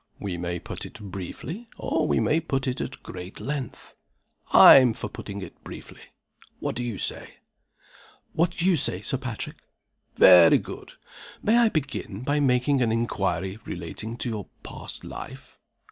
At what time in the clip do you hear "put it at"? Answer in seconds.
2.39-3.03